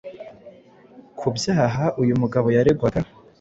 ku 1.19 1.27
byaha 1.37 1.83
uyu 2.01 2.13
mugabo 2.21 2.47
yaregwaga 2.57 2.99